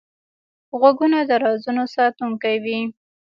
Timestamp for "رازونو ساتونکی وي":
1.43-2.79